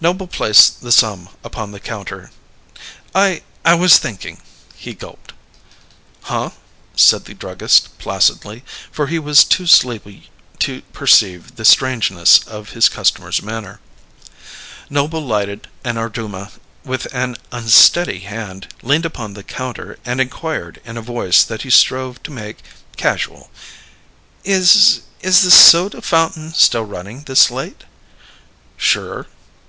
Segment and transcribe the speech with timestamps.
[0.00, 2.32] Noble placed the sum upon the counter.
[3.14, 4.40] "I I was thinking"
[4.84, 5.34] He gulped.
[6.22, 6.50] "Huh?"
[6.96, 12.88] said the druggist placidly, for he was too sleepy to perceive the strangeness of his
[12.88, 13.78] customer's manner.
[14.90, 16.50] Noble lighted an Orduma
[16.84, 21.70] with an unsteady hand, leaned upon the counter, and inquired in a voice that he
[21.70, 22.64] strove to make
[22.96, 23.48] casual:
[24.42, 27.84] "Is is the soda fountain still running this late?"
[28.76, 29.28] "Sure."